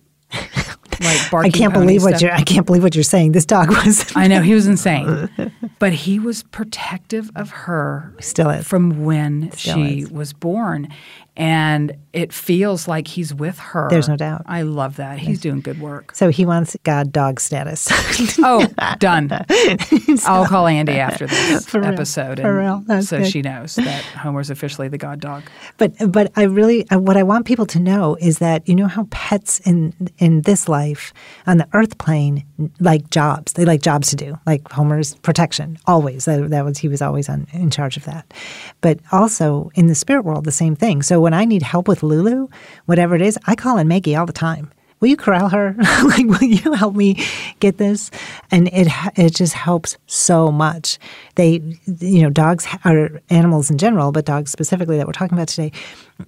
[1.00, 2.22] like I can't believe what stuff.
[2.22, 2.32] you're.
[2.32, 3.32] I can't believe what you're saying.
[3.32, 4.12] This dog was.
[4.16, 5.28] I know he was insane,
[5.78, 8.14] but he was protective of her.
[8.20, 8.66] Still is.
[8.66, 10.10] from when Still she is.
[10.10, 10.88] was born,
[11.36, 13.88] and it feels like he's with her.
[13.90, 14.42] There's no doubt.
[14.46, 15.18] I love that.
[15.18, 16.14] He's doing good work.
[16.14, 17.88] So he wants God dog status.
[18.46, 18.66] Oh,
[18.98, 19.30] done.
[20.26, 21.88] I'll call Andy after this For real.
[21.90, 22.82] episode, For real.
[22.86, 23.30] That's so good.
[23.30, 25.42] she knows that Homer's officially the god dog.
[25.78, 28.86] But but I really uh, what I want people to know is that you know
[28.86, 31.12] how pets in in this life
[31.46, 32.44] on the earth plane
[32.80, 33.54] like jobs.
[33.54, 34.38] They like jobs to do.
[34.46, 36.26] Like Homer's protection always.
[36.26, 38.32] That, that was he was always on in charge of that.
[38.80, 41.02] But also in the spirit world the same thing.
[41.02, 42.48] So when I need help with Lulu,
[42.84, 44.70] whatever it is, I call in Maggie all the time.
[45.00, 45.74] Will you corral her?
[46.04, 47.24] like, will you help me
[47.60, 48.10] get this?
[48.50, 50.98] And it it just helps so much.
[51.36, 51.62] They,
[51.98, 55.72] you know, dogs are animals in general, but dogs specifically that we're talking about today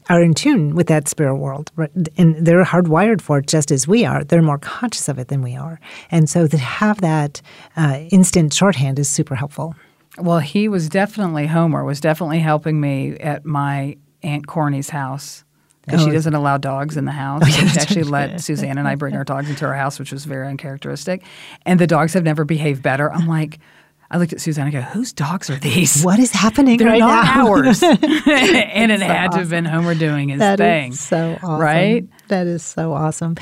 [0.09, 1.71] are in tune with that spirit world,
[2.17, 4.25] and they're hardwired for it just as we are.
[4.25, 5.79] They're more conscious of it than we are,
[6.11, 7.43] and so to have that
[7.77, 9.75] uh, instant shorthand is super helpful.
[10.19, 15.45] Well, he was definitely Homer was definitely helping me at my aunt Corny's house.
[15.85, 16.13] Because she Oh.
[16.15, 17.47] doesn't allow dogs in the house.
[17.53, 20.49] she actually let Suzanne and I bring our dogs into our house, which was very
[20.49, 21.23] uncharacteristic.
[21.65, 23.13] And the dogs have never behaved better.
[23.13, 23.61] I'm like,
[24.11, 26.03] I looked at Suzanne and I go, whose dogs are these?
[26.05, 27.49] What is happening They're right not now?
[27.49, 27.83] ours.
[27.83, 30.93] and it had to have been Homer doing his That thing.
[30.93, 31.61] so awesome.
[31.61, 32.09] Right?
[32.29, 33.37] That is so awesome.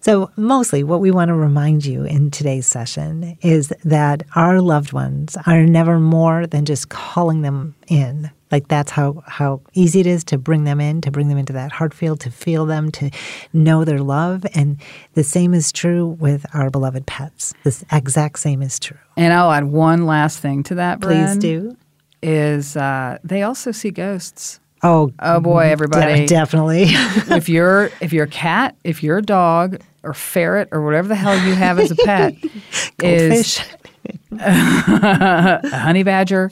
[0.00, 4.92] So, mostly what we want to remind you in today's session is that our loved
[4.92, 8.30] ones are never more than just calling them in.
[8.50, 11.52] Like that's how how easy it is to bring them in, to bring them into
[11.52, 13.10] that heart field, to feel them, to
[13.52, 14.80] know their love, and
[15.14, 17.54] the same is true with our beloved pets.
[17.64, 18.98] This exact same is true.
[19.16, 21.76] And I'll add one last thing to that, Please do.
[22.22, 24.60] Is uh, they also see ghosts.
[24.82, 26.26] Oh, Oh boy, de- everybody!
[26.26, 26.84] definitely.
[26.88, 31.36] if you're if your cat, if you're a dog or ferret or whatever the hell
[31.46, 32.34] you have as a pet
[33.02, 33.60] is
[34.40, 36.50] a honey badger,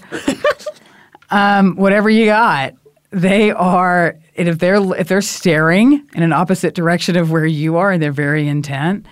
[1.31, 2.75] um, whatever you got,
[3.11, 4.17] they are.
[4.37, 8.03] And if they're if they're staring in an opposite direction of where you are and
[8.03, 9.07] they're very intent,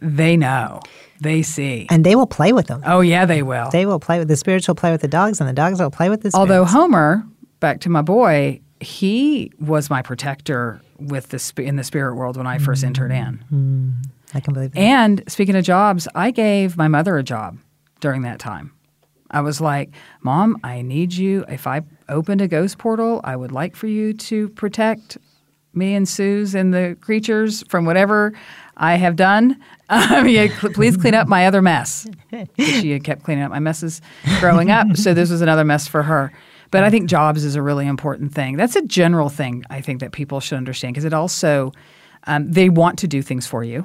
[0.00, 0.80] they know,
[1.20, 1.86] they see.
[1.90, 2.82] and they will play with them.
[2.84, 3.70] oh yeah, they will.
[3.70, 5.90] They will play with the spirits will play with the dogs, and the dogs will
[5.90, 6.38] play with the spirits.
[6.50, 7.24] Although Homer,
[7.60, 12.36] back to my boy, he was my protector with the sp- in the spirit world
[12.36, 13.94] when I first entered in.
[14.34, 14.80] I can believe that.
[14.80, 17.58] And speaking of jobs, I gave my mother a job
[18.00, 18.72] during that time.
[19.32, 21.44] I was like, Mom, I need you.
[21.48, 25.18] If I opened a ghost portal, I would like for you to protect
[25.74, 28.32] me and Suze and the creatures from whatever
[28.76, 29.58] I have done.
[29.92, 32.08] Um, yeah, cl- please clean up my other mess.
[32.58, 34.00] she had kept cleaning up my messes
[34.40, 34.96] growing up.
[34.96, 36.32] So this was another mess for her.
[36.70, 38.56] But I think jobs is a really important thing.
[38.56, 41.72] That's a general thing I think that people should understand because it also,
[42.26, 43.84] um, they want to do things for you,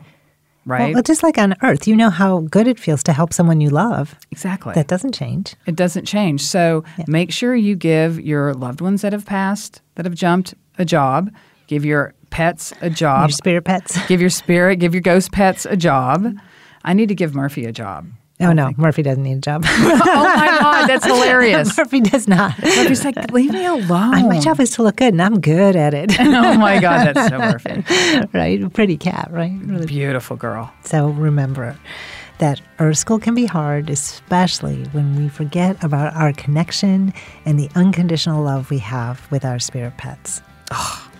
[0.68, 0.94] right?
[0.94, 3.70] Well, just like on Earth, you know how good it feels to help someone you
[3.70, 4.16] love.
[4.32, 4.74] exactly.
[4.74, 5.56] That doesn't change.
[5.66, 6.42] It doesn't change.
[6.42, 10.86] So make sure you give your loved ones that have passed, that have jumped, a
[10.86, 11.32] job.
[11.68, 13.24] Give your pets a job.
[13.24, 14.06] Give your spirit pets.
[14.08, 16.36] give your spirit, give your ghost pets a job.
[16.84, 18.08] I need to give Murphy a job.
[18.40, 19.64] Oh no, Murphy doesn't need a job.
[19.68, 20.87] oh my God,
[21.28, 21.78] hilarious.
[21.78, 22.58] Murphy does not.
[22.62, 24.28] Murphy's like, leave me alone.
[24.28, 26.18] My job is to look good, and I'm good at it.
[26.20, 28.28] oh my God, that's so Murphy.
[28.34, 28.74] right?
[28.74, 29.52] Pretty cat, right?
[29.64, 29.86] Really.
[29.86, 30.74] Beautiful girl.
[30.84, 31.78] So remember
[32.40, 37.14] that Earth School can be hard, especially when we forget about our connection
[37.46, 40.42] and the unconditional love we have with our spirit pets.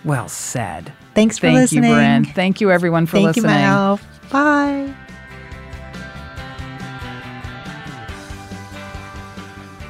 [0.04, 0.92] Well said.
[1.14, 1.90] Thanks for Thank listening.
[1.90, 2.34] you, Bren.
[2.34, 3.50] Thank you, everyone, for Thank listening.
[3.50, 4.06] you, my elf.
[4.30, 4.94] Bye.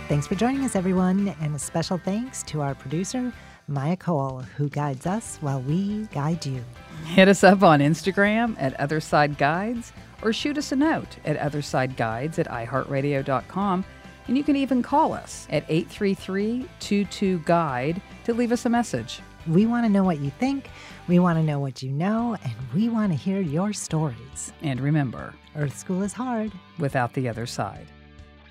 [0.08, 3.30] Thanks for joining us, everyone, and a special thanks to our producer,
[3.66, 6.64] Maya Cole, who guides us while we guide you.
[7.04, 9.92] Hit us up on Instagram at Otherside Guides
[10.22, 13.84] or shoot us a note at OthersideGuides at iHeartRadio.com.
[14.28, 19.20] And you can even call us at 833 22 Guide to leave us a message.
[19.46, 20.70] We want to know what you think,
[21.06, 24.54] we want to know what you know, and we want to hear your stories.
[24.62, 26.50] And remember, Earth School is hard.
[26.78, 27.88] without the other side.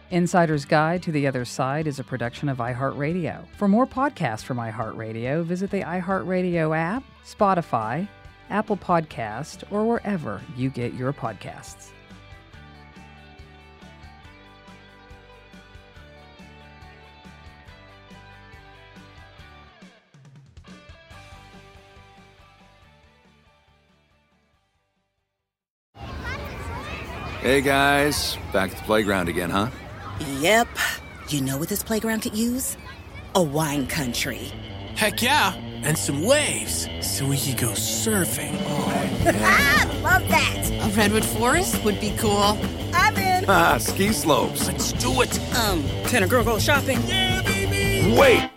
[0.09, 3.45] Insider's Guide to the Other Side is a production of iHeartRadio.
[3.57, 8.07] For more podcasts from iHeartRadio, visit the iHeartRadio app, Spotify,
[8.49, 11.89] Apple Podcast, or wherever you get your podcasts.
[27.41, 29.69] Hey guys, back at the playground again, huh?
[30.19, 30.67] Yep.
[31.29, 32.77] You know what this playground could use?
[33.35, 34.51] A wine country.
[34.95, 35.53] Heck yeah,
[35.83, 38.55] and some waves so we could go surfing.
[38.65, 38.91] Oh,
[39.43, 40.71] ah, love that.
[40.71, 42.57] A redwood forest would be cool.
[42.93, 43.45] I'm in.
[43.47, 44.65] Ah, ski slopes.
[44.67, 45.39] Let's do it.
[45.55, 46.99] Um, can a girl go shopping?
[48.17, 48.49] Wait!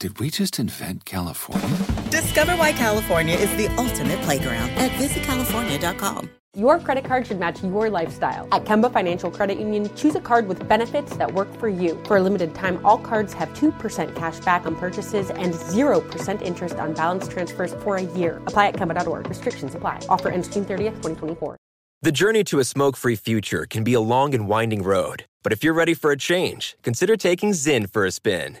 [0.00, 1.76] Did we just invent California?
[2.08, 6.30] Discover why California is the ultimate playground at visitcalifornia.com.
[6.56, 8.48] Your credit card should match your lifestyle.
[8.50, 12.02] At Kemba Financial Credit Union, choose a card with benefits that work for you.
[12.06, 16.76] For a limited time, all cards have 2% cash back on purchases and 0% interest
[16.76, 18.38] on balance transfers for a year.
[18.46, 19.28] Apply at Kemba.org.
[19.28, 20.00] Restrictions apply.
[20.08, 21.58] Offer ends June 30th, 2024.
[22.00, 25.52] The journey to a smoke free future can be a long and winding road, but
[25.52, 28.60] if you're ready for a change, consider taking ZYN for a spin.